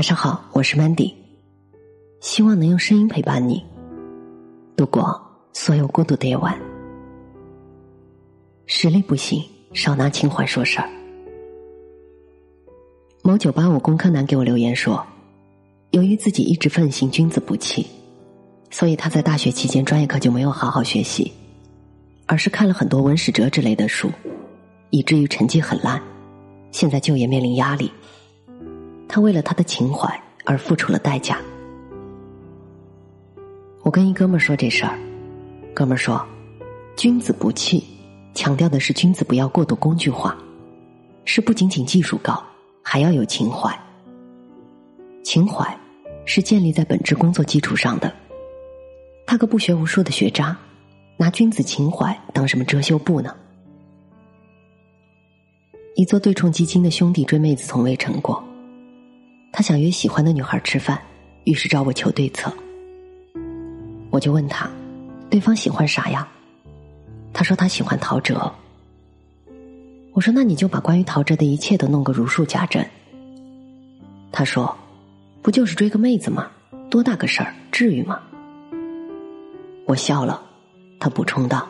[0.00, 1.12] 晚上好，我是 Mandy，
[2.22, 3.62] 希望能用声音陪伴你
[4.74, 5.20] 度过
[5.52, 6.58] 所有孤独的夜晚。
[8.64, 9.44] 实力不行，
[9.74, 10.88] 少拿情怀说事儿。
[13.22, 15.06] 某九八五工科男给我留言说，
[15.90, 17.86] 由于自己一直奉行君子不器，
[18.70, 21.30] 所以他在大学期间专业课就没有好好学习，
[22.24, 24.10] 而是看了很多文史哲之类的书，
[24.88, 26.00] 以至于成绩很烂。
[26.72, 27.92] 现在就业面临压力，
[29.10, 30.08] 他为了他的情怀
[30.44, 31.36] 而付出了代价。
[33.82, 34.96] 我跟一哥们说这事儿，
[35.74, 36.24] 哥们说
[36.96, 37.84] ：“君子不器，
[38.34, 40.38] 强调的是君子不要过度工具化，
[41.24, 42.40] 是不仅仅技术高，
[42.82, 43.76] 还要有情怀。
[45.24, 45.76] 情怀
[46.24, 48.12] 是建立在本职工作基础上的。
[49.26, 50.56] 他个不学无术的学渣，
[51.16, 53.34] 拿君子情怀当什么遮羞布呢？”
[55.96, 58.42] 一做对冲基金的兄弟追妹子从未成过，
[59.52, 61.00] 他想约喜欢的女孩吃饭，
[61.44, 62.52] 于是找我求对策。
[64.10, 64.70] 我就问他，
[65.28, 66.26] 对方喜欢啥呀？
[67.32, 68.52] 他说他喜欢陶喆。
[70.12, 72.84] 我说那你就把关于陶喆的一切都弄个如数家珍。
[74.32, 74.76] 他说，
[75.42, 76.50] 不就是追个妹子吗？
[76.90, 78.20] 多大个事儿，至于吗？
[79.86, 80.42] 我笑了，
[80.98, 81.68] 他补充道：“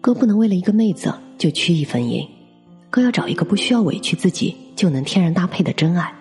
[0.00, 2.26] 哥不能为了一个妹子就曲意逢迎。”
[2.90, 6.12] 哥要找一个不需要委屈自己就能天然搭配的真爱，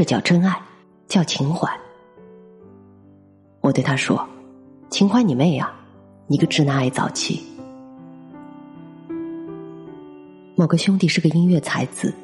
[0.00, 0.58] 这叫真爱，
[1.08, 1.68] 叫情怀。
[3.60, 4.26] 我对他说
[4.88, 5.70] ：“情怀你妹呀，
[6.26, 7.44] 你个直男癌早期。”
[10.56, 12.14] 某个兄弟是个音乐才子，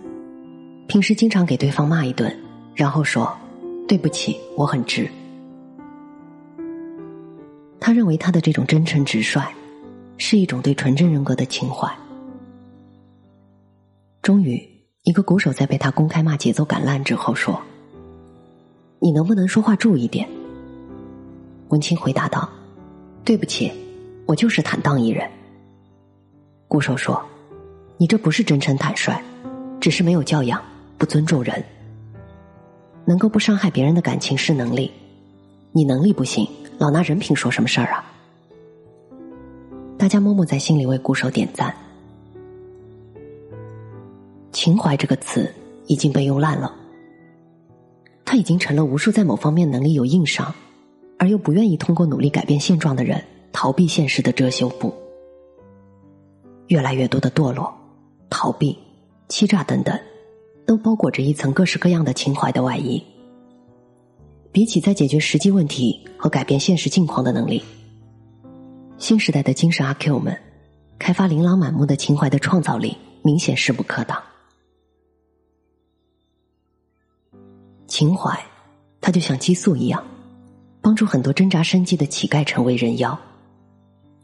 [0.88, 2.34] 平时经常给对方骂一顿，
[2.74, 3.30] 然后说
[3.86, 5.06] ：“对不起，我很直。”
[7.78, 9.54] 他认为他的这种真诚直率，
[10.16, 11.94] 是一种对纯真人格的情怀。
[14.22, 14.66] 终于，
[15.02, 17.62] 一个鼓手在被他公开骂节奏感烂之后说
[18.98, 20.28] ：“你能不能说话注意点？”
[21.70, 22.48] 文清回答道
[23.24, 23.72] ：“对不起，
[24.26, 25.28] 我就是坦荡一人。”
[26.68, 27.20] 鼓手说
[27.98, 29.20] ：“你这不是真诚坦率，
[29.80, 30.62] 只是没有教养，
[30.98, 31.64] 不尊重人。
[33.04, 34.90] 能够不伤害别人的感情是能力，
[35.72, 36.46] 你能力不行，
[36.78, 38.04] 老拿人品说什么事儿啊？”
[39.98, 41.74] 大家默默在心里为鼓手点赞。
[44.52, 45.52] 情怀这个词
[45.86, 46.74] 已经被用烂了，
[48.26, 50.52] 他已经成了无数在某方面能力有硬伤，
[51.16, 53.22] 而又不愿意通过努力改变现状的人
[53.52, 54.92] 逃避现实的遮羞布。
[56.66, 57.72] 越来越多的堕落、
[58.28, 58.76] 逃避、
[59.28, 59.96] 欺诈等等，
[60.66, 63.00] 都包裹着一层各式各样的情怀的外衣。
[64.50, 67.62] 比起在解决实际问题和改变现实境况的能力，
[68.98, 70.36] 新时代的精神阿 Q 们
[70.98, 74.20] 开发琳琅满目的情怀的创造力明显势不可挡。
[77.98, 78.38] 情怀，
[79.00, 80.04] 它就像激素一样，
[80.82, 83.18] 帮助很多挣扎生计的乞丐成为人妖，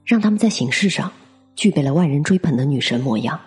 [0.04, 1.10] 让他们在形式上
[1.56, 3.40] 具备了万人追捧的女神模样。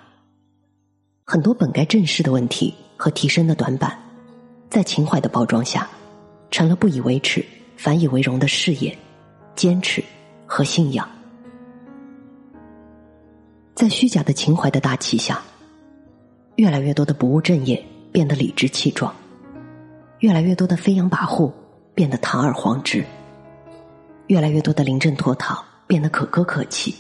[1.28, 3.96] 很多本该正视的问题和提升的短板，
[4.68, 5.88] 在情怀的包装下，
[6.50, 7.46] 成了不以为耻
[7.78, 8.98] 反以为荣的事业、
[9.56, 10.04] 坚持
[10.48, 11.08] 和信仰。
[13.76, 15.40] 在虚假的情怀的大旗下，
[16.56, 19.16] 越来越多的不务正业变得理直气壮。
[20.26, 21.52] 越来越多的飞扬跋扈
[21.94, 23.06] 变得堂而皇之，
[24.26, 26.96] 越来越多的临阵脱逃变得可歌可泣，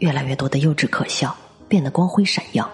[0.00, 1.34] 越来越多的幼稚可笑
[1.68, 2.70] 变得光辉闪耀。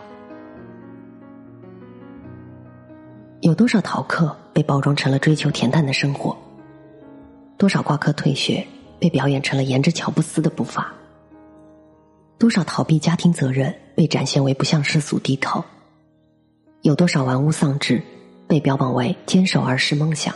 [3.42, 6.36] 有多少逃课被包装成了追求恬淡的生活？
[7.56, 8.66] 多少挂科退学
[8.98, 10.92] 被表演成了沿着乔布斯的步伐？
[12.38, 15.64] 多少逃避家庭责任被展现为不向世俗低头？
[16.82, 18.02] 有多少玩物丧志？
[18.48, 20.34] 被标榜为坚守儿时梦想，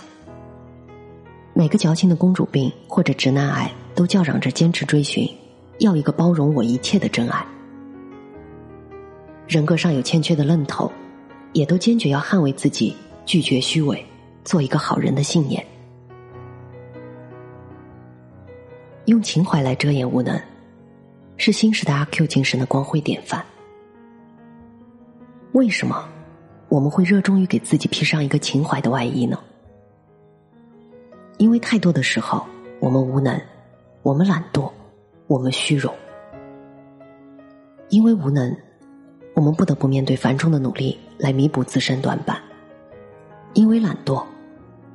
[1.55, 5.27] 每个矫情的公主病或者直男癌都叫嚷着坚持追寻，
[5.79, 7.45] 要一个包容我一切的真爱。
[9.49, 10.93] 人格上有欠缺的愣头，
[11.55, 14.05] 也都坚决要捍卫自己，拒绝虚伪，
[14.45, 15.65] 做一个好人的信念。
[19.07, 20.39] 用情怀来遮掩无能，
[21.39, 23.43] 是新时代阿 Q 精神的光辉典范。
[25.53, 26.09] 为什么？
[26.73, 29.39] 我们会热衷于给自己披上一个情怀的外衣呢？
[31.37, 32.47] 因为太多的时候，
[32.81, 33.39] 我们无能，
[34.03, 34.73] 我们懒惰，
[35.27, 35.93] 我们虚荣。
[37.91, 38.57] 因为无能，
[39.35, 42.39] 我们不得不面对繁重的努力来弥补自身短板；
[43.53, 44.25] 因为懒惰，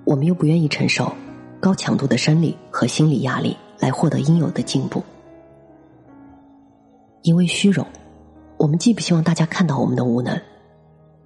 [0.04, 1.14] 我们又不愿意承受
[1.60, 5.00] 高强度的生理和心理压力来获得应有的进步；
[7.22, 7.86] 因为虚荣，
[8.58, 10.42] 我们既不希望大家看到我们的无能。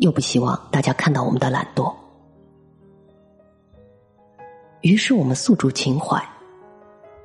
[0.01, 1.93] 又不希望大家看到我们的懒惰，
[4.81, 6.19] 于是我们诉诸情怀，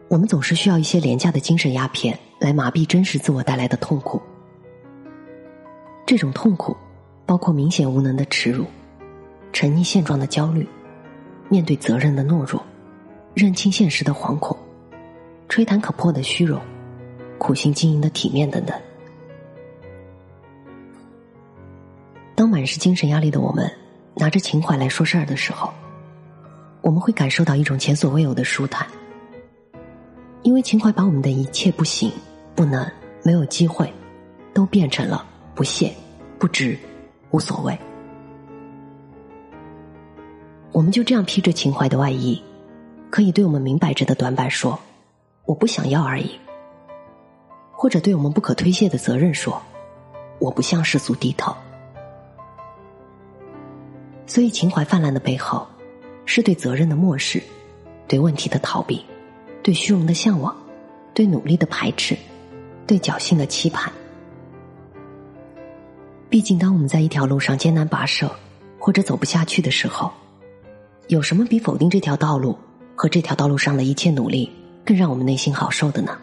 [0.09, 4.21] 我们总是需要一些廉价的精神鸦片来麻痹真实自我带来的痛苦。
[6.05, 6.77] 这种痛苦
[7.25, 8.67] 包括明显无能的耻辱、
[9.55, 10.69] 沉溺现状的焦虑、
[11.49, 12.63] 面对责任的懦弱、
[13.33, 14.55] 认清现实的惶恐、
[15.49, 16.61] 吹弹可破的虚荣、
[17.39, 18.79] 苦心经营的体面等等。
[22.37, 23.69] 当满是精神压力的我们
[24.15, 25.73] 拿着情怀来说事儿的时候，
[26.83, 28.87] 我们会感受到一种前所未有的舒坦，
[30.43, 32.13] 因为情怀把我们的一切不行、
[32.55, 32.87] 不能、
[33.25, 33.91] 没有机会，
[34.53, 35.25] 都变成了
[35.55, 35.91] 不屑、
[36.39, 36.79] 不值、
[37.31, 37.77] 无所谓。
[40.73, 42.41] 我们就这样披着情怀的外衣，
[43.09, 44.79] 可以对我们明摆着的短板说
[45.47, 46.39] ：“我不想要而已。”
[47.73, 49.63] 或者对我们不可推卸的责任说
[50.39, 51.57] ：“我不向世俗低头。”
[54.27, 55.67] 所以，情怀泛滥的背后，
[56.25, 57.41] 是对责任的漠视，
[58.09, 59.05] 对问题的逃避，
[59.63, 60.55] 对虚荣的向往，
[61.15, 62.17] 对努力的排斥，
[62.87, 63.93] 对侥幸的期盼。
[66.29, 68.29] 毕竟，当我们在一条路上艰难跋涉，
[68.79, 70.11] 或者走不下去的时候，
[71.07, 72.59] 有什么比否定这条道路
[72.97, 74.51] 和这条道路上的一切努力，
[74.85, 76.19] 更让我们内心好受的呢？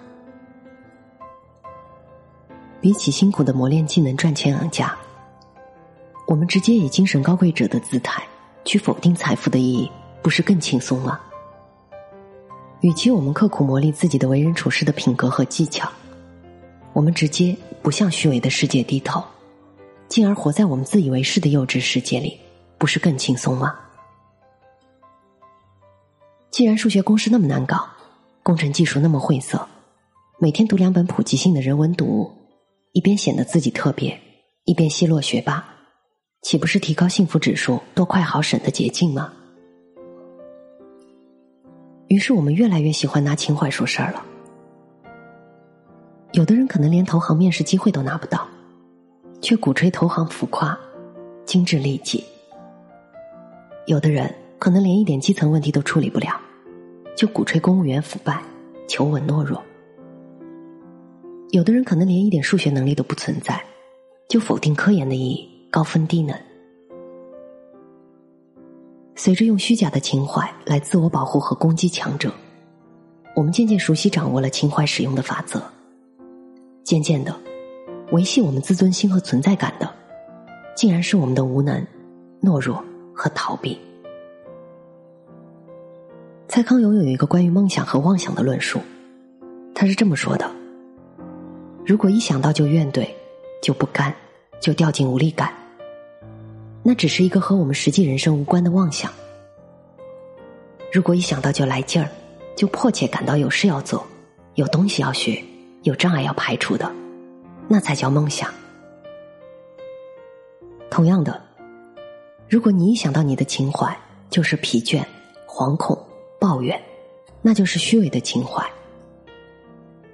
[2.82, 4.94] 比起辛苦的磨练技能赚钱养家。
[6.34, 8.24] 我们直接以精神高贵者的姿态
[8.66, 9.92] 去否定财富的意义，
[10.24, 11.20] 不是更轻松吗？
[12.82, 15.88] 与其我们刻苦磨砺自己的为人处事的品格和技巧，
[16.92, 19.24] 我们直接不向虚伪的世界低头，
[20.08, 22.40] 进而活在我们自以为是的幼稚世界里，
[22.80, 23.76] 不是更轻松吗？
[26.50, 27.88] 既然数学公式那么难搞，
[28.42, 29.68] 工程技术那么晦涩，
[30.40, 32.32] 每天读两本普及性的人文读物，
[32.92, 34.20] 一边显得自己特别，
[34.66, 35.64] 一边奚落学霸。
[36.44, 39.32] 岂不是提高幸福指数、多快好省的捷径吗？
[42.08, 44.24] 于是我们越来越喜欢拿情怀说事儿了。
[46.34, 48.46] 有的人可能连投行面试机会都拿不到，
[49.42, 50.78] 却鼓吹投行浮夸、
[51.46, 52.22] 精致利己；
[53.88, 56.40] 有的人可能连一点基层问题都处理不了，
[57.16, 58.44] 就鼓吹公务员腐败、
[58.90, 59.58] 求稳懦弱；
[61.52, 63.64] 有的人可能连一点数学能力都不存在，
[64.28, 65.53] 就否定科研的意义。
[65.74, 66.38] 高分低能，
[69.16, 72.32] 随着用虚假的情怀来自我保护和攻击强者，
[73.36, 75.60] 我们渐渐熟悉掌握了情怀使用的法则。
[76.84, 77.36] 渐渐的，
[78.12, 79.92] 维系我们自尊心和存在感的，
[80.76, 81.84] 竟然是我们的无能、
[82.40, 83.76] 懦弱和逃避。
[86.48, 88.80] 蔡康永有一个关于梦想和妄想的论述，
[89.74, 90.48] 他是这么说的：
[91.84, 93.08] 如果一想到就怨怼，
[93.60, 94.14] 就不甘，
[94.62, 95.52] 就掉进无力感。
[96.84, 99.12] 那只是一个和我们实际人生无关的妄想。
[100.92, 102.10] 如果一想到就来劲儿，
[102.56, 104.06] 就迫切感到有事要做，
[104.56, 105.42] 有东西要学，
[105.84, 106.92] 有障碍要排除的，
[107.68, 108.54] 那才叫梦想。
[110.92, 111.42] 同样的，
[112.48, 113.98] 如果你一想到你的情怀
[114.30, 115.04] 就是疲倦、
[115.48, 115.98] 惶恐、
[116.40, 116.80] 抱怨，
[117.42, 118.64] 那就是虚伪的情怀。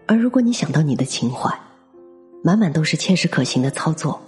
[0.06, 1.54] 而如果你想到你的情怀，
[2.44, 4.22] 满满都是切实可行的操作，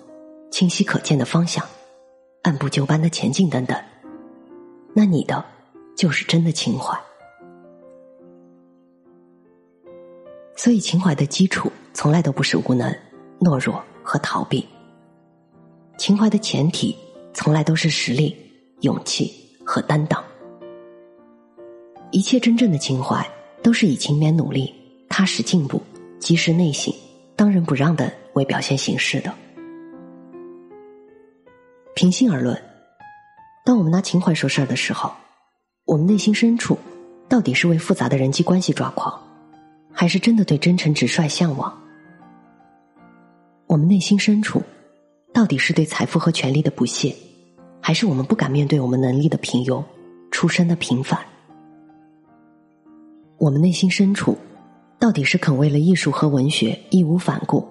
[0.52, 1.66] 清晰可见的方向。
[2.44, 3.78] 按部就班的前进，等等，
[4.94, 5.44] 那你的
[5.96, 7.00] 就是真的情怀。
[10.56, 12.92] 所以，情怀的基础从来都不是无能、
[13.40, 14.68] 懦弱和逃避。
[15.98, 16.96] 情怀的前提
[17.34, 18.36] 从来都是实力、
[18.82, 19.32] 勇气
[19.66, 20.24] 和担当。
[22.12, 23.28] 一切真正的情怀，
[23.64, 24.74] 都是以勤勉努力、
[25.08, 25.82] 踏实进步、
[26.20, 26.94] 及时内省、
[27.36, 29.34] 当仁不让的为表现形式的。
[31.94, 32.58] 平心而论，
[33.66, 35.12] 当我们拿情怀说事儿的时候，
[35.86, 36.78] 我们内心深处
[37.28, 39.22] 到底是为复杂的人际关系抓狂，
[39.92, 41.78] 还是真的对真诚直率向往？
[43.68, 44.64] 我们内心深处
[45.34, 47.14] 到底是对财富和权力的不屑，
[47.82, 49.84] 还是我们不敢面对我们能力的平庸、
[50.32, 51.20] 出身的平凡？
[53.38, 54.38] 我们内心深处
[54.98, 57.68] 到底是肯为了艺术和文学义无反顾，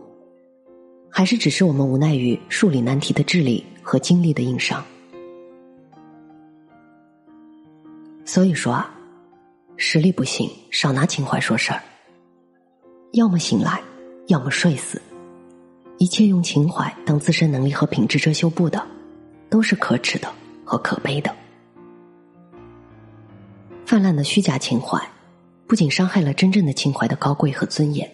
[1.10, 3.64] 还是只是我们无奈于数理难题的智力？
[3.82, 4.84] 和精力的硬伤，
[8.24, 8.94] 所以说啊，
[9.76, 11.82] 实力不行，少拿情怀说事儿。
[13.14, 13.82] 要么醒来，
[14.28, 15.02] 要么睡死。
[15.98, 18.86] 一切用情怀当自身能力和品质遮羞布的，
[19.48, 20.32] 都是可耻的
[20.64, 21.34] 和可悲的。
[23.84, 25.04] 泛滥的虚假情怀，
[25.66, 28.08] 不仅伤害了真正的情怀的高贵和尊严，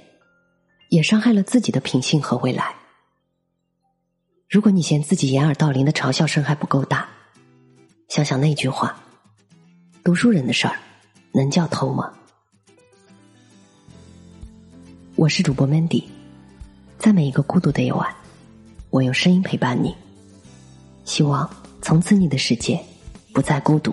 [0.89, 2.75] 也伤害了自己的品性和未来。
[4.49, 7.09] 如果你嫌自己掩耳盗铃的嘲笑声还不够大，
[8.09, 8.97] 想想那句话：
[10.05, 10.77] 读书人的事儿
[11.33, 12.13] 能叫偷吗？
[15.17, 16.05] 我是主播 Mandy，
[16.97, 18.09] 在每一个孤独的夜晚，
[18.91, 19.93] 我用声音陪伴你。
[21.05, 21.51] 希望
[21.83, 22.81] 从此你的世界
[23.33, 23.93] 不再孤独。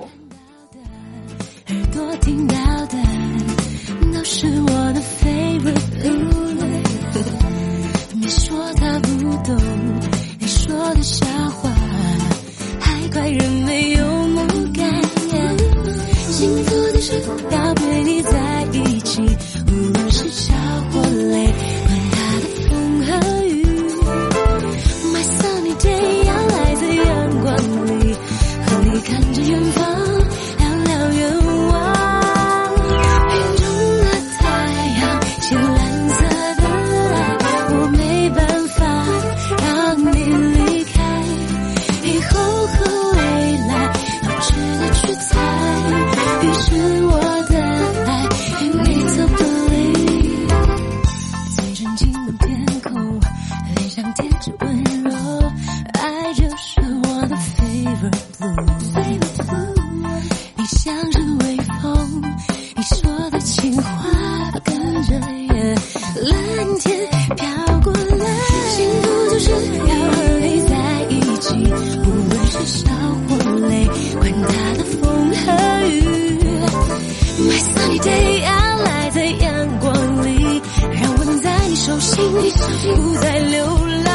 [82.84, 83.66] 不再流
[84.04, 84.12] 浪。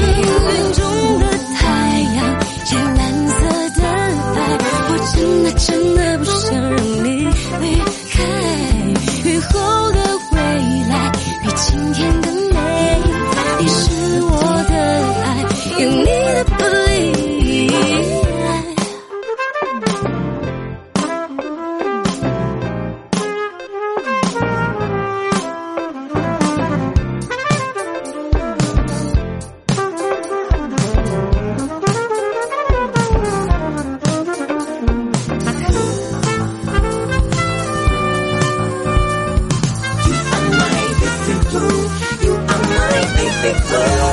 [0.00, 0.04] 云
[0.72, 0.80] 中
[1.18, 1.24] 的
[1.56, 1.60] 太
[2.14, 2.18] 阳，
[2.64, 3.34] 浅蓝色
[3.80, 3.82] 的
[4.36, 4.38] 爱，
[4.88, 6.70] 我真的真的不想让
[7.04, 7.06] 你
[7.60, 7.64] 离
[8.10, 8.14] 开。
[9.24, 9.50] 雨后
[9.92, 9.98] 的
[10.32, 10.36] 未
[10.88, 11.10] 来
[11.42, 12.56] 比晴天更美，
[13.58, 14.30] 你是我
[14.68, 14.72] 的
[15.24, 15.26] 爱，
[15.80, 16.44] 有你的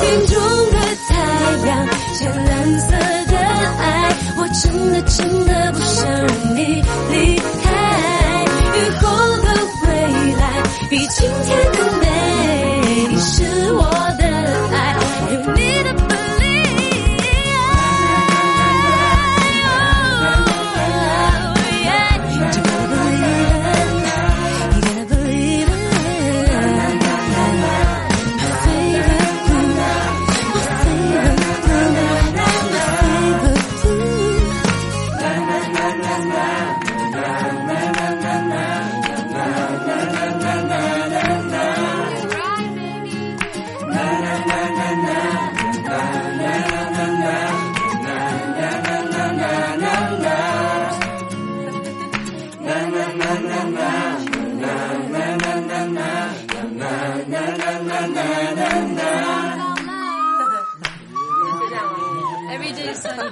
[0.01, 0.52] 停住